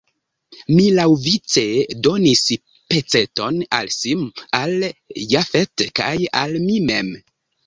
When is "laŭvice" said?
0.99-1.63